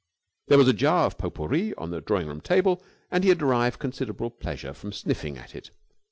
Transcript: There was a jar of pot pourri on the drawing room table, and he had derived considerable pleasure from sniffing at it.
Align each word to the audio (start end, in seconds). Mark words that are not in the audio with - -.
There 0.47 0.57
was 0.57 0.67
a 0.67 0.73
jar 0.73 1.05
of 1.05 1.19
pot 1.19 1.35
pourri 1.35 1.75
on 1.75 1.91
the 1.91 2.01
drawing 2.01 2.25
room 2.25 2.41
table, 2.41 2.81
and 3.11 3.23
he 3.23 3.29
had 3.29 3.37
derived 3.37 3.77
considerable 3.77 4.31
pleasure 4.31 4.73
from 4.73 4.93
sniffing 4.93 5.37
at 5.37 5.53
it. 5.53 5.69